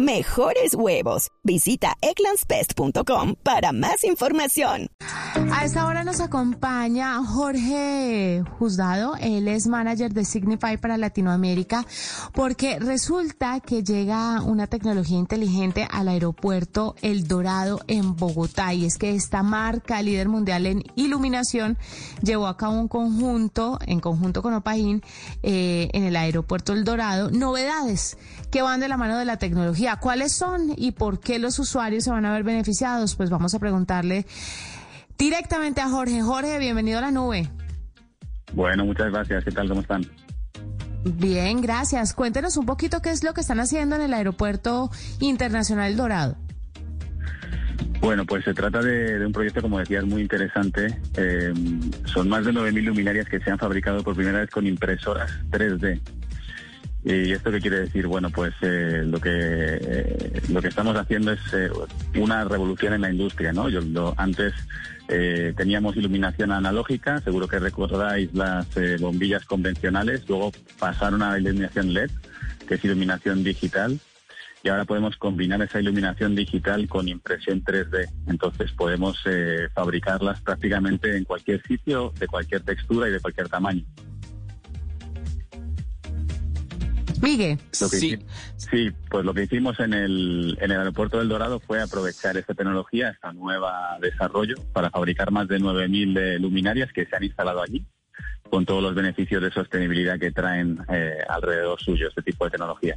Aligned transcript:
mejores 0.00 0.74
huevos. 0.74 1.30
Visita 1.42 1.96
eclanspest.com 2.00 3.34
para 3.42 3.72
más 3.72 4.04
información. 4.04 4.88
A 5.52 5.64
esta 5.64 5.86
hora 5.86 6.04
nos 6.04 6.20
acompaña 6.20 7.24
Jorge 7.24 8.42
Juzgado, 8.58 9.14
él 9.20 9.46
es 9.46 9.66
manager 9.66 10.12
de 10.12 10.24
Signify 10.24 10.76
para 10.76 10.96
Latinoamérica, 10.96 11.86
porque 12.32 12.78
resulta 12.78 13.60
que 13.60 13.82
llega 13.82 14.42
una 14.42 14.66
tecnología 14.66 15.18
inteligente 15.18 15.86
al 15.90 16.08
aeropuerto 16.08 16.96
El 17.02 17.28
Dorado 17.28 17.80
en 17.86 18.16
Bogotá 18.16 18.74
y 18.74 18.86
es 18.86 18.98
que 18.98 19.14
esta 19.14 19.42
marca 19.42 20.02
líder 20.02 20.28
mundial 20.28 20.66
en 20.66 20.82
iluminación 20.96 21.78
llevó 22.22 22.46
a 22.46 22.56
cabo 22.56 22.80
un 22.80 22.88
conjunto, 22.88 23.78
en 23.86 24.00
conjunto 24.00 24.42
con 24.42 24.54
Opaín, 24.54 25.02
eh, 25.42 25.88
en 25.92 26.04
el 26.04 26.16
aeropuerto 26.16 26.72
El 26.72 26.84
Dorado, 26.84 27.30
novedades 27.30 28.16
que 28.50 28.62
van 28.62 28.80
de 28.80 28.88
la 28.88 28.96
mano 28.96 29.16
de 29.18 29.24
la 29.24 29.38
tecnología. 29.38 29.89
¿Cuáles 29.96 30.32
son 30.32 30.72
y 30.76 30.92
por 30.92 31.20
qué 31.20 31.38
los 31.38 31.58
usuarios 31.58 32.04
se 32.04 32.10
van 32.10 32.24
a 32.24 32.32
ver 32.32 32.44
beneficiados? 32.44 33.16
Pues 33.16 33.30
vamos 33.30 33.54
a 33.54 33.58
preguntarle 33.58 34.26
directamente 35.18 35.80
a 35.80 35.88
Jorge. 35.88 36.22
Jorge, 36.22 36.58
bienvenido 36.58 36.98
a 36.98 37.02
la 37.02 37.10
nube. 37.10 37.50
Bueno, 38.52 38.84
muchas 38.84 39.10
gracias. 39.10 39.44
¿Qué 39.44 39.50
tal? 39.50 39.68
¿Cómo 39.68 39.80
están? 39.80 40.06
Bien, 41.04 41.60
gracias. 41.60 42.14
Cuéntenos 42.14 42.56
un 42.56 42.66
poquito 42.66 43.00
qué 43.00 43.10
es 43.10 43.24
lo 43.24 43.32
que 43.32 43.40
están 43.40 43.60
haciendo 43.60 43.96
en 43.96 44.02
el 44.02 44.14
Aeropuerto 44.14 44.90
Internacional 45.20 45.96
Dorado. 45.96 46.36
Bueno, 48.00 48.24
pues 48.24 48.44
se 48.44 48.54
trata 48.54 48.80
de, 48.80 49.24
un 49.24 49.32
proyecto, 49.32 49.60
como 49.60 49.78
decías, 49.78 50.04
muy 50.04 50.22
interesante. 50.22 50.98
Eh, 51.16 51.52
son 52.06 52.28
más 52.28 52.44
de 52.46 52.52
9.000 52.52 52.82
luminarias 52.82 53.28
que 53.28 53.40
se 53.40 53.50
han 53.50 53.58
fabricado 53.58 54.02
por 54.02 54.14
primera 54.14 54.40
vez 54.40 54.50
con 54.50 54.66
impresoras 54.66 55.30
3D. 55.50 56.00
¿Y 57.02 57.32
esto 57.32 57.50
qué 57.50 57.60
quiere 57.60 57.80
decir? 57.80 58.06
Bueno, 58.06 58.28
pues 58.30 58.52
eh, 58.60 59.02
lo 59.06 59.18
que 59.20 59.30
eh, 59.32 60.42
lo 60.50 60.60
que 60.60 60.68
estamos 60.68 60.94
haciendo 60.96 61.32
es 61.32 61.40
eh, 61.54 61.70
una 62.16 62.44
revolución 62.44 62.92
en 62.92 63.00
la 63.00 63.10
industria, 63.10 63.52
¿no? 63.52 63.68
Yo, 63.68 64.14
antes 64.16 64.54
teníamos 65.56 65.96
iluminación 65.96 66.52
analógica, 66.52 67.20
seguro 67.20 67.48
que 67.48 67.58
recordáis 67.58 68.32
las 68.32 68.68
bombillas 69.00 69.44
convencionales, 69.44 70.22
luego 70.28 70.52
pasaron 70.78 71.20
a 71.22 71.32
la 71.32 71.40
iluminación 71.40 71.92
LED, 71.92 72.12
que 72.68 72.76
es 72.76 72.84
iluminación 72.84 73.42
digital, 73.42 73.98
y 74.62 74.68
ahora 74.68 74.84
podemos 74.84 75.16
combinar 75.16 75.60
esa 75.62 75.80
iluminación 75.80 76.36
digital 76.36 76.86
con 76.86 77.08
impresión 77.08 77.64
3D. 77.64 78.08
Entonces 78.28 78.70
podemos 78.70 79.18
fabricarlas 79.74 80.40
prácticamente 80.42 81.16
en 81.16 81.24
cualquier 81.24 81.60
sitio, 81.64 82.12
de 82.16 82.28
cualquier 82.28 82.60
textura 82.60 83.08
y 83.08 83.10
de 83.10 83.18
cualquier 83.18 83.48
tamaño. 83.48 83.84
Miguel. 87.20 87.58
Sí. 87.72 88.18
sí, 88.56 88.90
pues 89.10 89.24
lo 89.24 89.34
que 89.34 89.44
hicimos 89.44 89.78
en 89.80 89.94
el, 89.94 90.56
en 90.60 90.70
el 90.70 90.78
aeropuerto 90.78 91.18
del 91.18 91.28
Dorado 91.28 91.60
fue 91.60 91.80
aprovechar 91.82 92.36
esta 92.36 92.54
tecnología, 92.54 93.10
esta 93.10 93.32
nueva 93.32 93.98
desarrollo, 94.00 94.54
para 94.72 94.90
fabricar 94.90 95.30
más 95.30 95.48
de 95.48 95.58
9.000 95.58 96.38
luminarias 96.38 96.92
que 96.92 97.06
se 97.06 97.16
han 97.16 97.24
instalado 97.24 97.62
allí, 97.62 97.84
con 98.48 98.64
todos 98.64 98.82
los 98.82 98.94
beneficios 98.94 99.42
de 99.42 99.50
sostenibilidad 99.50 100.18
que 100.18 100.32
traen 100.32 100.78
eh, 100.88 101.18
alrededor 101.28 101.80
suyo 101.80 102.08
este 102.08 102.22
tipo 102.22 102.44
de 102.44 102.50
tecnología. 102.52 102.96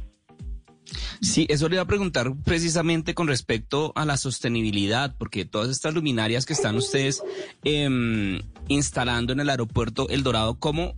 Sí, 1.20 1.46
eso 1.48 1.68
le 1.68 1.76
iba 1.76 1.82
a 1.82 1.86
preguntar 1.86 2.32
precisamente 2.44 3.14
con 3.14 3.28
respecto 3.28 3.92
a 3.96 4.04
la 4.04 4.16
sostenibilidad, 4.16 5.16
porque 5.18 5.44
todas 5.44 5.70
estas 5.70 5.94
luminarias 5.94 6.44
que 6.44 6.52
están 6.52 6.76
ustedes 6.76 7.22
em, 7.62 8.40
instalando 8.68 9.32
en 9.32 9.40
el 9.40 9.48
aeropuerto 9.48 10.08
El 10.10 10.22
Dorado, 10.22 10.58
¿cómo 10.58 10.94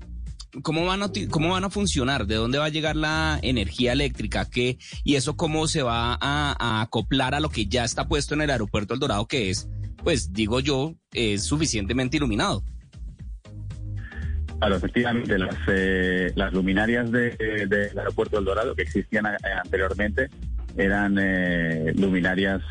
¿Cómo 0.62 0.86
van, 0.86 1.02
a, 1.02 1.10
¿Cómo 1.30 1.50
van 1.50 1.64
a 1.64 1.70
funcionar? 1.70 2.26
¿De 2.26 2.36
dónde 2.36 2.58
va 2.58 2.66
a 2.66 2.70
llegar 2.70 2.96
la 2.96 3.38
energía 3.42 3.92
eléctrica? 3.92 4.44
¿Qué, 4.48 4.78
¿Y 5.04 5.16
eso 5.16 5.36
cómo 5.36 5.66
se 5.68 5.82
va 5.82 6.16
a, 6.20 6.82
acoplar 6.82 7.34
a 7.34 7.40
lo 7.40 7.48
que 7.48 7.66
ya 7.66 7.84
está 7.84 8.08
puesto 8.08 8.34
en 8.34 8.42
el 8.42 8.50
aeropuerto 8.50 8.94
El 8.94 9.00
Dorado, 9.00 9.26
que 9.26 9.50
es, 9.50 9.68
pues 10.02 10.32
digo 10.32 10.60
yo, 10.60 10.94
es 11.12 11.44
suficientemente 11.44 12.16
iluminado? 12.16 12.62
Claro, 14.58 14.76
efectivamente, 14.76 15.38
las, 15.38 15.56
eh, 15.68 16.32
las 16.34 16.52
luminarias 16.52 17.10
del 17.10 17.36
de, 17.36 17.90
aeropuerto 17.96 18.38
El 18.38 18.44
Dorado 18.46 18.74
que 18.74 18.82
existían 18.82 19.26
eh, 19.26 19.36
anteriormente 19.62 20.30
eran 20.76 21.16
eh, 21.18 21.92
luminarias 21.94 22.62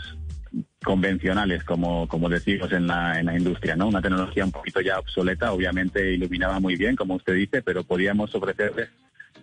convencionales, 0.84 1.64
como, 1.64 2.08
como 2.08 2.30
decimos 2.30 2.72
en 2.72 2.88
la, 2.88 3.20
en 3.20 3.26
la 3.26 3.38
industria, 3.38 3.76
¿no? 3.76 3.88
Una 3.88 4.02
tecnología 4.02 4.46
un 4.46 4.52
poquito 4.52 4.82
ya 4.82 5.00
obsoleta, 5.00 5.52
obviamente 5.52 6.14
iluminaba 6.14 6.60
muy 6.60 6.76
bien, 6.76 6.96
como 6.96 7.16
usted 7.16 7.34
dice, 7.34 7.62
pero 7.62 7.84
podíamos 7.84 8.34
ofrecerles 8.36 8.90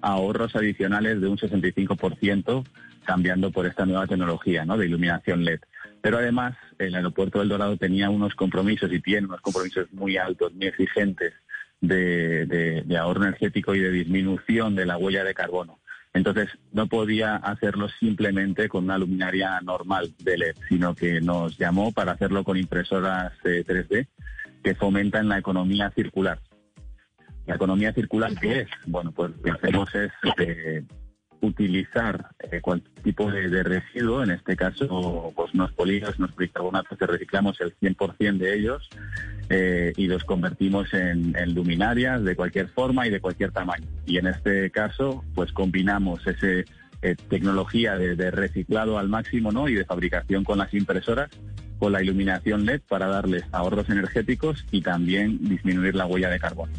ahorros 0.01 0.55
adicionales 0.57 1.21
de 1.21 1.29
un 1.29 1.39
65% 1.39 2.65
cambiando 3.05 3.51
por 3.51 3.67
esta 3.67 3.85
nueva 3.85 4.07
tecnología, 4.07 4.65
¿no? 4.65 4.79
De 4.79 4.87
iluminación 4.87 5.45
LED. 5.45 5.61
Pero 6.01 6.19
además, 6.19 6.57
el 6.79 6.95
aeropuerto 6.95 7.39
del 7.41 7.49
Dorado 7.49 7.77
tenía 7.77 8.11
unos 8.11 8.35
compromisos 8.35 8.93
y 8.93 9.01
tiene 9.01 9.27
unos 9.27 9.41
compromisos 9.41 9.93
muy 9.93 10.17
altos, 10.17 10.53
muy 10.55 10.67
exigentes 10.67 11.33
de, 11.81 12.47
de 12.47 12.97
ahorro 12.97 13.23
energético 13.23 13.75
y 13.75 13.81
de 13.81 13.91
disminución 13.91 14.75
de 14.75 14.87
la 14.87 14.97
huella 14.99 15.25
de 15.25 15.35
carbono. 15.35 15.82
Entonces 16.15 16.51
no 16.73 16.89
podía 16.89 17.37
hacerlo 17.37 17.89
simplemente 18.01 18.69
con 18.69 18.85
una 18.85 18.99
luminaria 18.99 19.61
normal 19.63 20.13
de 20.19 20.37
LED, 20.37 20.57
sino 20.69 20.95
que 20.95 21.21
nos 21.21 21.57
llamó 21.57 21.93
para 21.93 22.13
hacerlo 22.13 22.45
con 22.45 22.59
impresoras 22.59 23.33
3D 23.43 23.87
eh, 23.91 24.09
que 24.63 24.75
fomentan 24.75 25.29
la 25.29 25.39
economía 25.39 25.91
circular. 25.91 26.39
La 27.47 27.55
economía 27.57 27.93
circular, 27.93 28.33
¿qué 28.41 28.61
es? 28.61 28.69
Bueno, 28.87 29.11
pues 29.13 29.31
lo 29.31 29.43
que 29.43 29.51
hacemos 29.51 29.95
es 29.95 30.13
eh, 30.39 30.85
utilizar 31.43 32.29
eh, 32.39 32.61
cualquier 32.61 32.95
tipo 33.03 33.31
de, 33.31 33.63
residuo, 33.63 34.23
en 34.23 34.31
este 34.31 34.57
caso 34.57 35.33
pues 35.35 35.53
unos 35.53 35.73
polígonos, 35.73 36.19
unos 36.19 36.33
policarbonatos 36.33 36.97
que 36.97 37.07
reciclamos 37.07 37.61
el 37.61 37.77
100% 37.79 38.39
de 38.39 38.55
ellos 38.55 38.89
eh, 39.51 39.93
y 39.97 40.07
los 40.07 40.25
convertimos 40.25 40.95
en, 40.95 41.35
luminarias 41.53 42.23
de 42.23 42.37
cualquier 42.37 42.69
forma 42.69 43.07
y 43.07 43.11
de 43.11 43.21
cualquier 43.21 43.51
tamaño. 43.51 43.87
Y 44.07 44.19
en 44.19 44.29
este 44.29 44.71
caso 44.71 45.25
pues 45.35 45.53
combinamos 45.53 46.25
ese 46.27 46.65
eh, 47.03 47.17
tecnología 47.29 47.97
de, 47.97 48.15
de, 48.15 48.31
reciclado 48.31 48.97
al 48.99 49.09
máximo 49.09 49.51
¿no? 49.51 49.69
y 49.69 49.75
de 49.75 49.85
fabricación 49.85 50.45
con 50.45 50.59
las 50.59 50.73
impresoras 50.73 51.29
con 51.81 51.91
la 51.91 52.01
iluminación 52.01 52.65
LED 52.65 52.83
para 52.89 53.09
darles 53.09 53.43
ahorros 53.51 53.91
energéticos 53.91 54.65
y 54.71 54.83
también 54.83 55.39
disminuir 55.43 55.97
la 55.97 56.07
huella 56.07 56.31
de 56.31 56.39
carbono. 56.39 56.73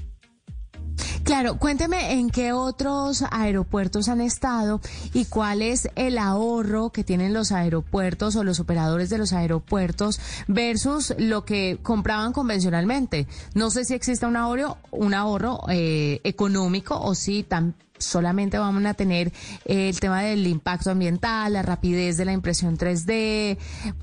Claro, 1.24 1.58
cuénteme 1.58 2.14
en 2.14 2.30
qué 2.30 2.52
otros 2.52 3.24
aeropuertos 3.32 4.10
han 4.10 4.20
estado 4.20 4.82
y 5.14 5.24
cuál 5.26 5.62
es 5.62 5.88
el 5.96 6.18
ahorro 6.18 6.90
que 6.90 7.06
tienen 7.06 7.34
los 7.34 7.54
aeropuertos 7.54 8.36
o 8.36 8.44
los 8.44 8.60
operadores 8.60 9.10
de 9.10 9.18
los 9.18 9.32
aeropuertos 9.32 10.20
versus 10.48 11.14
lo 11.18 11.46
que 11.46 11.80
compraban 11.82 12.34
convencionalmente. 12.34 13.26
No 13.54 13.72
sé 13.72 13.86
si 13.86 13.94
existe 13.94 14.26
un 14.26 14.36
ahorro, 14.36 14.78
un 14.92 15.14
ahorro 15.14 15.62
eh, 15.70 16.20
económico 16.26 17.00
o 17.00 17.16
si 17.16 17.44
tan 17.44 17.74
solamente 17.98 18.58
vamos 18.58 18.86
a 18.86 18.94
tener 18.94 19.32
eh, 19.64 19.88
el 19.88 20.00
tema 20.02 20.22
del 20.24 20.46
impacto 20.46 20.92
ambiental, 20.92 21.54
la 21.54 21.62
rapidez 21.62 22.18
de 22.18 22.26
la 22.26 22.34
impresión 22.34 22.78
3D, 22.78 23.58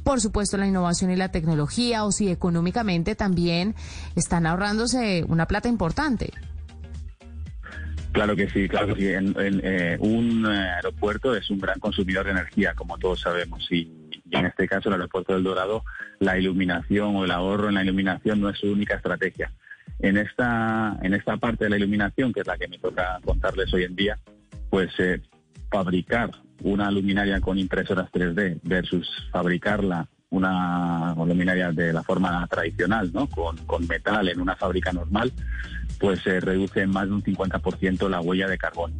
por 0.04 0.22
supuesto 0.22 0.56
la 0.56 0.66
innovación 0.66 1.10
y 1.10 1.16
la 1.16 1.30
tecnología, 1.30 2.04
o 2.04 2.12
si 2.12 2.30
económicamente 2.30 3.14
también 3.14 3.74
están 4.16 4.46
ahorrándose 4.46 5.24
una 5.28 5.46
plata 5.46 5.68
importante. 5.68 6.32
Claro 8.12 8.34
que 8.34 8.48
sí, 8.50 8.68
claro 8.68 8.94
que 8.94 9.00
sí. 9.00 9.32
Eh, 9.38 9.96
un 10.00 10.44
aeropuerto 10.46 11.34
es 11.34 11.48
un 11.50 11.58
gran 11.58 11.78
consumidor 11.78 12.24
de 12.24 12.32
energía, 12.32 12.74
como 12.74 12.98
todos 12.98 13.20
sabemos, 13.20 13.70
y, 13.70 13.90
en 14.30 14.46
este 14.46 14.68
caso 14.68 14.88
el 14.88 14.94
aeropuerto 14.94 15.34
del 15.34 15.44
Dorado, 15.44 15.84
la 16.18 16.38
iluminación 16.38 17.16
o 17.16 17.24
el 17.24 17.30
ahorro 17.30 17.68
en 17.68 17.74
la 17.74 17.84
iluminación 17.84 18.40
no 18.40 18.48
es 18.48 18.58
su 18.58 18.70
única 18.70 18.96
estrategia. 18.96 19.52
En 20.00 20.16
esta, 20.16 20.98
en 21.02 21.14
esta 21.14 21.36
parte 21.36 21.64
de 21.64 21.70
la 21.70 21.76
iluminación, 21.76 22.32
que 22.32 22.40
es 22.40 22.46
la 22.46 22.56
que 22.56 22.68
me 22.68 22.78
toca 22.78 23.20
contarles 23.24 23.72
hoy 23.74 23.84
en 23.84 23.96
día, 23.96 24.18
pues 24.70 24.90
eh, 24.98 25.20
fabricar 25.70 26.30
una 26.62 26.90
luminaria 26.90 27.40
con 27.40 27.58
impresoras 27.58 28.10
3D 28.12 28.60
versus 28.62 29.08
fabricarla 29.30 30.08
una 30.30 31.14
luminaria 31.14 31.72
de 31.72 31.92
la 31.92 32.02
forma 32.02 32.46
tradicional, 32.46 33.10
¿no? 33.12 33.28
Con, 33.28 33.56
con 33.66 33.86
metal 33.86 34.28
en 34.28 34.40
una 34.40 34.56
fábrica 34.56 34.92
normal, 34.92 35.32
pues 35.98 36.20
se 36.20 36.40
reduce 36.40 36.82
en 36.82 36.90
más 36.90 37.06
de 37.06 37.14
un 37.14 37.22
50% 37.22 38.08
la 38.08 38.20
huella 38.20 38.48
de 38.48 38.58
carbono. 38.58 38.94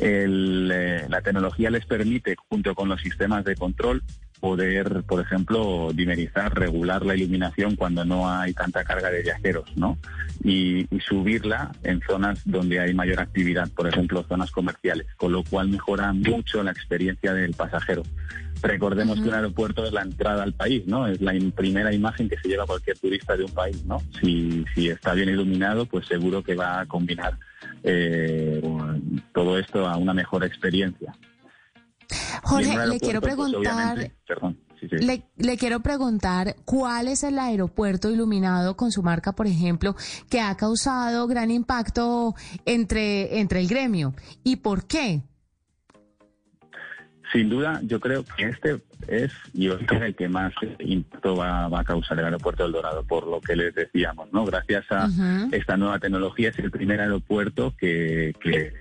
Eh, 0.00 1.06
la 1.08 1.20
tecnología 1.20 1.70
les 1.70 1.84
permite, 1.84 2.36
junto 2.48 2.74
con 2.74 2.88
los 2.88 3.00
sistemas 3.00 3.44
de 3.44 3.54
control, 3.56 4.02
poder, 4.40 5.04
por 5.04 5.20
ejemplo, 5.20 5.92
dimerizar, 5.94 6.58
regular 6.58 7.04
la 7.06 7.14
iluminación 7.14 7.76
cuando 7.76 8.04
no 8.04 8.28
hay 8.28 8.52
tanta 8.54 8.82
carga 8.82 9.10
de 9.10 9.22
viajeros, 9.22 9.70
¿no? 9.76 9.98
Y, 10.42 10.88
subirla 11.06 11.72
en 11.82 12.00
zonas 12.00 12.40
donde 12.44 12.80
hay 12.80 12.94
mayor 12.94 13.20
actividad, 13.20 13.68
por 13.70 13.86
ejemplo, 13.86 14.24
zonas 14.28 14.50
comerciales, 14.50 15.06
con 15.16 15.32
lo 15.32 15.44
cual 15.44 15.68
mejora 15.68 16.12
mucho 16.12 16.62
la 16.62 16.70
experiencia 16.70 17.34
del 17.34 17.54
pasajero. 17.54 18.02
Recordemos 18.62 19.20
que 19.20 19.28
un 19.28 19.34
aeropuerto 19.34 19.84
es 19.84 19.92
la 19.92 20.02
entrada 20.02 20.44
al 20.44 20.52
país, 20.52 20.86
¿no? 20.86 21.06
Es 21.06 21.20
la 21.20 21.32
primera 21.54 21.92
imagen 21.92 22.28
que 22.28 22.38
se 22.38 22.48
lleva 22.48 22.64
cualquier 22.66 22.98
turista 22.98 23.36
de 23.36 23.44
un 23.44 23.52
país, 23.52 23.84
¿no? 23.84 24.00
Si, 24.20 24.64
si 24.74 24.88
está 24.88 25.14
bien 25.14 25.28
iluminado, 25.28 25.86
pues 25.86 26.06
seguro 26.06 26.42
que 26.42 26.54
va 26.54 26.80
a 26.80 26.86
combinar 26.86 27.36
eh, 27.82 28.62
todo 29.34 29.58
esto 29.58 29.86
a 29.86 29.96
una 29.96 30.14
mejor 30.14 30.44
experiencia. 30.44 31.12
Jorge, 32.42 32.86
le 32.86 33.00
quiero 33.00 33.20
pues, 33.20 33.34
preguntar. 33.34 34.12
Le, 35.36 35.56
quiero 35.56 35.80
preguntar 35.80 36.56
cuál 36.64 37.06
es 37.06 37.22
el 37.22 37.38
aeropuerto 37.38 38.10
iluminado 38.10 38.76
con 38.76 38.90
su 38.90 39.02
marca, 39.02 39.32
por 39.32 39.46
ejemplo, 39.46 39.94
que 40.28 40.40
ha 40.40 40.56
causado 40.56 41.26
gran 41.28 41.50
impacto 41.50 42.34
entre, 42.64 43.38
entre 43.38 43.60
el 43.60 43.68
gremio 43.68 44.14
y 44.42 44.56
por 44.56 44.86
qué. 44.86 45.22
Sin 47.32 47.48
duda, 47.48 47.80
yo 47.84 47.98
creo 47.98 48.24
que 48.24 48.44
este 48.44 48.82
es 49.08 49.32
y 49.54 49.68
es 49.68 49.80
el 49.90 50.14
que 50.14 50.28
más 50.28 50.52
impacto 50.80 51.36
va, 51.36 51.66
a 51.66 51.84
causar 51.84 52.18
el 52.18 52.26
aeropuerto 52.26 52.62
del 52.62 52.72
Dorado, 52.72 53.02
por 53.04 53.26
lo 53.26 53.40
que 53.40 53.56
les 53.56 53.74
decíamos, 53.74 54.30
¿no? 54.32 54.44
Gracias 54.44 54.84
a 54.90 55.08
esta 55.50 55.76
nueva 55.78 55.98
tecnología 55.98 56.50
es 56.50 56.58
el 56.58 56.70
primer 56.70 57.00
aeropuerto 57.00 57.74
que, 57.78 58.34
que, 58.40 58.72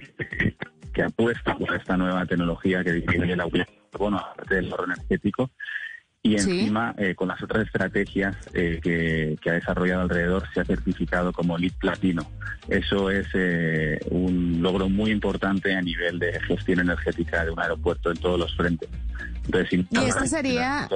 que 0.93 1.03
apuesta 1.03 1.55
por 1.55 1.73
esta 1.73 1.95
nueva 1.95 2.25
tecnología 2.25 2.83
que 2.83 2.91
disminuye 2.91 3.37
la 3.37 3.45
huella 3.45 3.65
de 3.65 3.89
carbono, 3.89 4.17
aparte 4.17 4.55
del 4.55 4.71
ahorro 4.71 4.85
energético, 4.85 5.49
y 6.23 6.35
encima 6.35 6.93
eh, 6.97 7.15
con 7.15 7.29
las 7.29 7.41
otras 7.41 7.65
estrategias 7.65 8.35
eh, 8.53 8.79
que, 8.81 9.49
ha 9.49 9.53
desarrollado 9.53 10.01
alrededor 10.01 10.43
se 10.53 10.61
ha 10.61 10.65
certificado 10.65 11.33
como 11.33 11.57
LEED 11.57 11.73
Platino. 11.79 12.29
Eso 12.67 13.09
es 13.09 13.27
eh, 13.33 13.99
un 14.11 14.61
logro 14.61 14.87
muy 14.87 15.09
importante 15.11 15.73
a 15.73 15.81
nivel 15.81 16.19
de 16.19 16.39
gestión 16.41 16.79
energética 16.79 17.43
de 17.43 17.51
un 17.51 17.59
aeropuerto 17.59 18.11
en 18.11 18.17
todos 18.17 18.39
los 18.39 18.55
frentes 18.55 18.89
y 19.47 19.97
este 19.97 20.27
sería, 20.27 20.87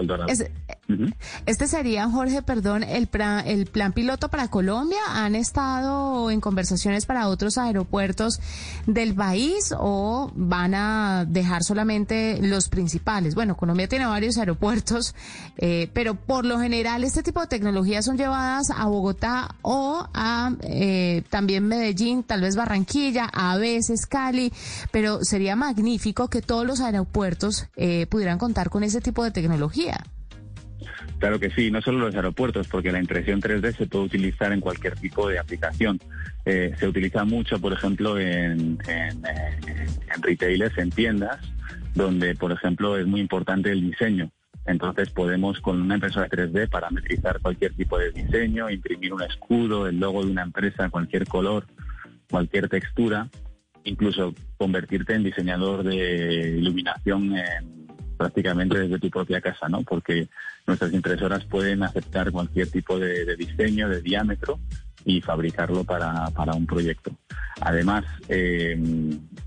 este 1.46 1.68
sería, 1.68 2.10
Jorge, 2.10 2.42
perdón, 2.42 2.84
el 2.84 3.08
plan, 3.08 3.46
el 3.48 3.66
plan 3.66 3.92
piloto 3.92 4.30
para 4.30 4.48
Colombia. 4.50 5.00
¿Han 5.10 5.36
estado 5.36 6.30
en 6.30 6.40
conversaciones 6.42 7.06
para 7.06 7.28
otros 7.28 7.58
aeropuertos 7.58 8.40
del 8.86 9.16
país 9.16 9.74
o 9.78 10.32
van 10.36 10.76
a 10.76 11.26
dejar 11.28 11.64
solamente 11.64 12.40
los 12.42 12.70
principales? 12.70 13.36
Bueno, 13.36 13.58
Colombia 13.58 13.88
tiene 13.88 14.06
varios 14.06 14.38
aeropuertos, 14.38 15.16
eh, 15.58 15.90
pero 15.94 16.16
por 16.16 16.46
lo 16.46 16.60
general 16.60 17.04
este 17.04 17.24
tipo 17.24 17.42
de 17.42 17.48
tecnologías 17.48 18.06
son 18.06 18.18
llevadas 18.18 18.70
a 18.70 18.86
Bogotá 18.86 19.56
o 19.64 20.08
a 20.14 20.52
eh, 20.62 21.24
también 21.30 21.68
Medellín, 21.68 22.24
tal 22.24 22.42
vez 22.42 22.56
Barranquilla, 22.56 23.26
a 23.26 23.58
veces 23.58 24.06
Cali, 24.06 24.54
pero 24.92 25.24
sería 25.24 25.56
magnífico 25.56 26.30
que 26.30 26.42
todos 26.42 26.66
los 26.66 26.80
aeropuertos 26.80 27.68
eh, 27.76 28.06
pudieran 28.08 28.35
contar 28.38 28.70
con 28.70 28.84
ese 28.84 29.02
tipo 29.02 29.24
de 29.24 29.32
tecnología. 29.32 30.04
Claro 31.20 31.40
que 31.40 31.50
sí, 31.52 31.72
no 31.72 31.82
solo 31.82 32.00
los 32.00 32.16
aeropuertos, 32.16 32.68
porque 32.68 32.92
la 32.92 33.00
impresión 33.00 33.42
3D 33.42 33.76
se 33.76 33.88
puede 33.88 34.06
utilizar 34.06 34.52
en 34.52 34.60
cualquier 34.60 34.96
tipo 34.96 35.30
de 35.30 35.40
aplicación. 35.40 36.00
Eh, 36.46 36.74
se 36.78 36.88
utiliza 36.88 37.24
mucho, 37.24 37.60
por 37.60 37.74
ejemplo, 37.74 38.20
en, 38.20 38.78
en, 38.88 39.24
en, 39.26 40.22
retailers, 40.22 40.78
en 40.78 40.90
tiendas, 40.92 41.40
donde, 41.94 42.36
por 42.36 42.52
ejemplo, 42.52 42.98
es 42.98 43.08
muy 43.08 43.22
importante 43.22 43.72
el 43.72 43.82
diseño. 43.82 44.30
Entonces 44.66 45.10
podemos 45.10 45.60
con 45.62 45.82
una 45.82 45.96
impresora 45.96 46.28
3D 46.28 46.70
parametrizar 46.70 47.40
cualquier 47.40 47.74
tipo 47.74 47.98
de 47.98 48.12
diseño, 48.12 48.70
imprimir 48.70 49.14
un 49.14 49.22
escudo, 49.22 49.88
el 49.88 50.00
logo 50.00 50.26
de 50.26 50.32
una 50.32 50.44
empresa, 50.44 50.90
cualquier 50.90 51.28
color, 51.28 51.66
cualquier 52.30 52.68
textura, 52.68 53.30
incluso 53.84 54.34
convertirte 54.58 55.14
en 55.14 55.24
diseñador 55.24 55.84
de 55.84 56.58
iluminación 56.58 57.36
en 57.38 57.85
prácticamente 58.18 58.80
desde 58.80 59.00
tu 59.00 59.10
propia 59.10 59.42
casa, 59.42 59.70
¿no? 59.70 59.84
Porque 59.84 60.28
nuestras 60.66 60.94
impresoras 60.94 61.46
pueden 61.46 61.84
aceptar 61.84 62.32
cualquier 62.32 62.70
tipo 62.70 62.98
de, 62.98 63.36
diseño, 63.36 63.90
de 63.90 64.02
diámetro 64.02 64.60
y 65.06 65.22
fabricarlo 65.22 65.84
para, 65.84 66.26
para 66.32 66.54
un 66.54 66.66
proyecto. 66.66 67.12
Además, 67.62 68.04
eh, 68.28 68.78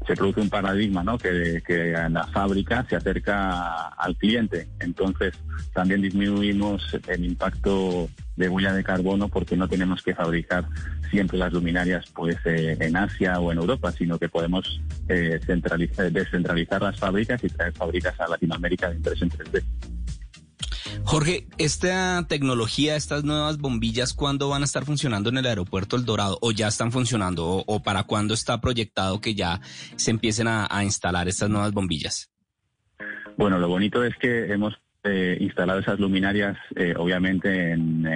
se 0.06 0.14
produce 0.14 0.40
un 0.40 0.48
paradigma, 0.48 1.02
¿no? 1.02 1.18
Que, 1.18 1.62
que 1.66 1.92
la 2.10 2.26
fábrica 2.28 2.86
se 2.88 2.96
acerca 2.96 3.88
al 3.88 4.16
cliente. 4.16 4.68
Entonces, 4.80 5.34
también 5.74 6.00
disminuimos 6.00 6.96
el 7.08 7.24
impacto 7.24 8.08
de 8.36 8.48
huella 8.48 8.72
de 8.72 8.84
carbono 8.84 9.28
porque 9.28 9.56
no 9.56 9.68
tenemos 9.68 10.02
que 10.02 10.14
fabricar 10.14 10.64
siempre 11.10 11.38
las 11.38 11.52
luminarias 11.52 12.06
pues 12.14 12.36
eh, 12.44 12.76
en 12.78 12.96
Asia 12.96 13.40
o 13.40 13.50
en 13.50 13.58
Europa, 13.58 13.90
sino 13.92 14.18
que 14.18 14.28
podemos 14.28 14.80
eh, 15.08 15.40
centralizar, 15.44 16.12
descentralizar 16.12 16.80
las 16.80 16.98
fábricas 16.98 17.42
y 17.42 17.48
traer 17.48 17.72
fábricas 17.72 18.18
a 18.20 18.28
Latinoamérica 18.28 18.90
de 18.90 18.96
impresión 18.96 19.30
3D. 19.30 19.62
Jorge, 21.10 21.46
esta 21.56 22.26
tecnología, 22.28 22.94
estas 22.94 23.24
nuevas 23.24 23.56
bombillas, 23.56 24.12
¿cuándo 24.12 24.50
van 24.50 24.60
a 24.60 24.66
estar 24.66 24.84
funcionando 24.84 25.30
en 25.30 25.38
el 25.38 25.46
aeropuerto 25.46 25.96
El 25.96 26.04
Dorado? 26.04 26.36
¿O 26.42 26.52
ya 26.52 26.68
están 26.68 26.92
funcionando? 26.92 27.64
¿O, 27.66 27.82
para 27.82 28.02
cuándo 28.02 28.34
está 28.34 28.60
proyectado 28.60 29.18
que 29.18 29.34
ya 29.34 29.58
se 29.96 30.10
empiecen 30.10 30.48
a, 30.48 30.68
instalar 30.84 31.26
estas 31.26 31.48
nuevas 31.48 31.72
bombillas? 31.72 32.30
Bueno, 33.38 33.58
lo 33.58 33.68
bonito 33.68 34.04
es 34.04 34.14
que 34.16 34.52
hemos 34.52 34.74
eh, 35.02 35.38
instalado 35.40 35.80
esas 35.80 35.98
luminarias, 35.98 36.58
obviamente, 36.98 37.72
en 37.72 38.06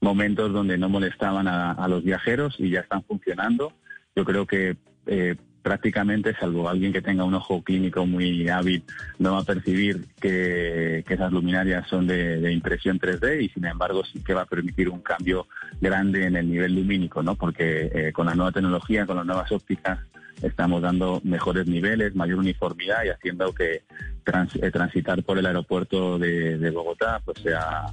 momentos 0.00 0.52
donde 0.52 0.76
no 0.76 0.88
molestaban 0.88 1.46
a, 1.46 1.86
los 1.86 2.02
viajeros 2.02 2.56
y 2.58 2.68
ya 2.68 2.80
están 2.80 3.04
funcionando. 3.04 3.74
Yo 4.16 4.24
creo 4.24 4.44
que 4.44 4.76
eh, 5.06 5.36
prácticamente, 5.64 6.36
salvo 6.38 6.68
alguien 6.68 6.92
que 6.92 7.00
tenga 7.00 7.24
un 7.24 7.32
ojo 7.32 7.62
clínico 7.62 8.04
muy 8.04 8.46
hábil, 8.50 8.84
no 9.18 9.32
va 9.32 9.38
a 9.38 9.44
percibir 9.44 10.04
que, 10.20 11.02
esas 11.08 11.32
luminarias 11.32 11.88
son 11.88 12.06
de, 12.06 12.52
impresión 12.52 13.00
3D 13.00 13.42
y 13.42 13.48
sin 13.48 13.64
embargo 13.64 14.04
sí 14.04 14.22
que 14.22 14.34
va 14.34 14.42
a 14.42 14.46
permitir 14.46 14.90
un 14.90 15.00
cambio 15.00 15.46
grande 15.80 16.26
en 16.26 16.36
el 16.36 16.50
nivel 16.50 16.74
lumínico, 16.74 17.22
¿no? 17.22 17.34
Porque 17.34 17.90
eh, 17.94 18.12
con 18.12 18.26
la 18.26 18.34
nueva 18.34 18.52
tecnología, 18.52 19.06
con 19.06 19.16
las 19.16 19.24
nuevas 19.24 19.50
ópticas, 19.52 20.00
estamos 20.42 20.82
dando 20.82 21.22
mejores 21.24 21.66
niveles, 21.66 22.14
mayor 22.14 22.40
uniformidad 22.40 23.04
y 23.04 23.08
haciendo 23.08 23.54
que 23.54 23.76
eh, 23.76 24.70
transitar 24.70 25.22
por 25.22 25.38
el 25.38 25.46
aeropuerto 25.46 26.18
de, 26.18 26.58
de 26.58 26.70
Bogotá 26.70 27.22
pues 27.24 27.38
sea, 27.40 27.86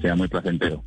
sea 0.00 0.14
muy 0.14 0.28
placentero. 0.28 0.84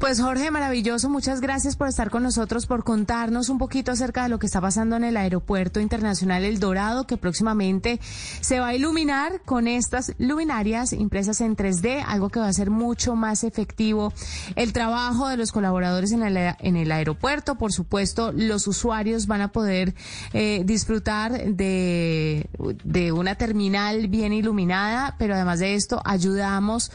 Pues 0.00 0.18
Jorge, 0.18 0.50
maravilloso, 0.50 1.10
muchas 1.10 1.42
gracias 1.42 1.76
por 1.76 1.86
estar 1.86 2.08
con 2.08 2.22
nosotros, 2.22 2.64
por 2.64 2.84
contarnos 2.84 3.50
un 3.50 3.58
poquito 3.58 3.92
acerca 3.92 4.22
de 4.22 4.30
lo 4.30 4.38
que 4.38 4.46
está 4.46 4.58
pasando 4.58 4.96
en 4.96 5.04
el 5.04 5.14
Aeropuerto 5.18 5.78
Internacional 5.78 6.42
El 6.42 6.58
Dorado, 6.58 7.06
que 7.06 7.18
próximamente 7.18 8.00
se 8.40 8.60
va 8.60 8.68
a 8.68 8.74
iluminar 8.74 9.42
con 9.44 9.68
estas 9.68 10.14
luminarias 10.16 10.94
impresas 10.94 11.42
en 11.42 11.54
3D, 11.54 12.02
algo 12.06 12.30
que 12.30 12.40
va 12.40 12.48
a 12.48 12.52
ser 12.54 12.70
mucho 12.70 13.14
más 13.14 13.44
efectivo 13.44 14.14
el 14.56 14.72
trabajo 14.72 15.28
de 15.28 15.36
los 15.36 15.52
colaboradores 15.52 16.12
en 16.12 16.22
el, 16.22 16.54
en 16.58 16.76
el 16.76 16.90
aeropuerto. 16.92 17.56
Por 17.56 17.70
supuesto, 17.70 18.32
los 18.32 18.66
usuarios 18.68 19.26
van 19.26 19.42
a 19.42 19.52
poder 19.52 19.94
eh, 20.32 20.62
disfrutar 20.64 21.44
de, 21.44 22.48
de 22.84 23.12
una 23.12 23.34
terminal 23.34 24.08
bien 24.08 24.32
iluminada, 24.32 25.16
pero 25.18 25.34
además 25.34 25.58
de 25.58 25.74
esto, 25.74 26.00
ayudamos 26.06 26.90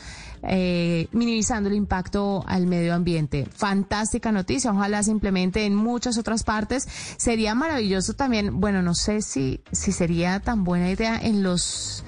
eh, 0.48 1.08
minimizando 1.12 1.70
el 1.70 1.75
impacto 1.75 2.44
al 2.48 2.68
medio 2.68 2.94
ambiente. 2.94 3.48
Fantástica 3.52 4.32
noticia, 4.32 4.72
ojalá 4.72 5.04
simplemente 5.04 5.66
en 5.66 5.75
muchas 5.75 6.18
otras 6.18 6.44
partes. 6.44 6.88
Sería 7.18 7.56
maravilloso 7.56 8.14
también, 8.14 8.60
bueno, 8.60 8.82
no 8.82 8.96
sé 8.96 9.22
si, 9.22 9.62
si 9.72 9.92
sería 9.92 10.40
tan 10.40 10.64
buena 10.64 10.90
idea 10.90 11.20
en 11.22 11.44
los 11.44 12.04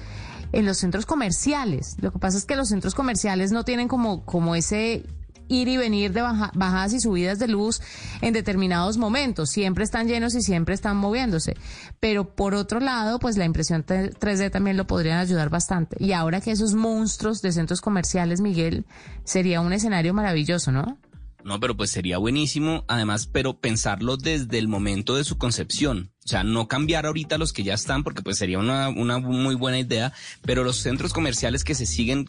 en 0.52 0.64
los 0.64 0.78
centros 0.78 1.04
comerciales. 1.04 1.96
Lo 2.00 2.12
que 2.12 2.18
pasa 2.18 2.38
es 2.38 2.46
que 2.46 2.56
los 2.56 2.68
centros 2.68 2.94
comerciales 2.94 3.52
no 3.52 3.64
tienen 3.64 3.86
como, 3.86 4.24
como 4.24 4.54
ese 4.54 5.04
ir 5.48 5.68
y 5.68 5.76
venir 5.76 6.12
de 6.12 6.22
bajadas 6.22 6.92
y 6.92 7.00
subidas 7.00 7.38
de 7.38 7.48
luz 7.48 7.80
en 8.20 8.32
determinados 8.32 8.96
momentos. 8.96 9.50
Siempre 9.50 9.84
están 9.84 10.08
llenos 10.08 10.34
y 10.34 10.42
siempre 10.42 10.74
están 10.74 10.96
moviéndose. 10.96 11.56
Pero 12.00 12.34
por 12.34 12.54
otro 12.54 12.80
lado, 12.80 13.18
pues 13.18 13.36
la 13.36 13.44
impresión 13.44 13.84
3D 13.84 14.50
también 14.50 14.76
lo 14.76 14.86
podrían 14.86 15.18
ayudar 15.18 15.50
bastante. 15.50 15.96
Y 15.98 16.12
ahora 16.12 16.40
que 16.40 16.50
esos 16.50 16.74
monstruos 16.74 17.42
de 17.42 17.52
centros 17.52 17.80
comerciales, 17.80 18.40
Miguel, 18.40 18.86
sería 19.24 19.60
un 19.60 19.72
escenario 19.72 20.14
maravilloso, 20.14 20.72
¿no? 20.72 20.98
No, 21.44 21.60
pero 21.60 21.76
pues 21.76 21.90
sería 21.90 22.18
buenísimo, 22.18 22.84
además, 22.88 23.26
pero 23.26 23.58
pensarlo 23.58 24.16
desde 24.16 24.58
el 24.58 24.68
momento 24.68 25.16
de 25.16 25.24
su 25.24 25.38
concepción. 25.38 26.12
O 26.24 26.28
sea, 26.28 26.44
no 26.44 26.68
cambiar 26.68 27.06
ahorita 27.06 27.38
los 27.38 27.52
que 27.52 27.62
ya 27.62 27.74
están, 27.74 28.02
porque 28.02 28.22
pues 28.22 28.36
sería 28.36 28.58
una, 28.58 28.88
una 28.88 29.18
muy 29.18 29.54
buena 29.54 29.78
idea, 29.78 30.12
pero 30.42 30.64
los 30.64 30.76
centros 30.76 31.12
comerciales 31.12 31.64
que 31.64 31.74
se 31.74 31.86
siguen 31.86 32.28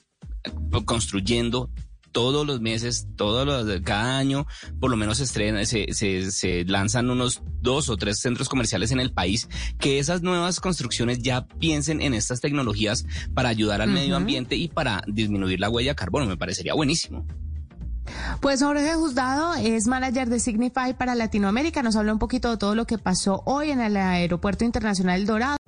construyendo 0.86 1.70
todos 2.12 2.46
los 2.46 2.62
meses, 2.62 3.08
todos 3.16 3.46
los, 3.46 3.82
cada 3.82 4.18
año, 4.18 4.46
por 4.80 4.92
lo 4.92 4.98
menos 4.98 5.18
se, 5.18 5.24
estrena, 5.24 5.66
se, 5.66 5.94
se, 5.94 6.32
se 6.32 6.66
lanzan 6.66 7.10
unos 7.10 7.42
dos 7.62 7.90
o 7.90 7.98
tres 7.98 8.20
centros 8.20 8.50
comerciales 8.50 8.92
en 8.92 9.00
el 9.00 9.12
país, 9.12 9.48
que 9.80 10.00
esas 10.00 10.22
nuevas 10.22 10.60
construcciones 10.60 11.20
ya 11.20 11.46
piensen 11.46 12.02
en 12.02 12.14
estas 12.14 12.42
tecnologías 12.42 13.06
para 13.34 13.50
ayudar 13.50 13.82
al 13.82 13.90
medio 13.92 14.16
ambiente 14.16 14.56
y 14.56 14.68
para 14.68 15.02
disminuir 15.08 15.60
la 15.60 15.70
huella 15.70 15.92
de 15.92 15.96
carbono. 15.96 16.26
Me 16.26 16.38
parecería 16.38 16.74
buenísimo. 16.74 17.26
Pues 18.42 18.64
Jorge 18.64 18.94
Juzgado 18.96 19.54
es 19.56 19.88
manager 19.88 20.30
de 20.30 20.40
Signify 20.40 20.98
para 20.98 21.16
Latinoamérica. 21.16 21.84
Nos 21.84 21.96
habla 21.96 22.14
un 22.14 22.20
poquito 22.20 22.50
de 22.50 22.58
todo 22.58 22.76
lo 22.76 22.86
que 22.86 22.98
pasó 22.98 23.44
hoy 23.46 23.72
en 23.72 23.82
el 23.82 23.98
Aeropuerto 23.98 24.66
Internacional 24.66 25.26
Dorado. 25.26 25.59